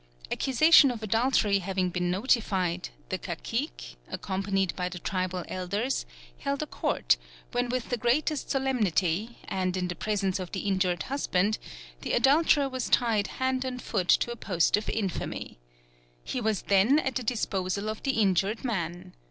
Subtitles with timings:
[0.31, 6.07] Accusation of adultery having been notified, the cacique, accompanied by the tribal elders,
[6.39, 7.17] held a court,
[7.51, 11.59] when with the greatest solemnity, and in the presence of the injured husband,
[12.01, 15.59] the adulterer was tied hand and foot to a post of infamy.
[16.23, 19.13] He was then at the disposal of the injured man.